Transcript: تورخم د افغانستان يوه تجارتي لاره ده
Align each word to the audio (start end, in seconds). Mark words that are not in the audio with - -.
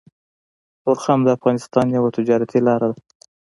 تورخم 0.81 1.19
د 1.23 1.29
افغانستان 1.37 1.85
يوه 1.97 2.09
تجارتي 2.17 2.59
لاره 2.67 2.87
ده 2.93 2.97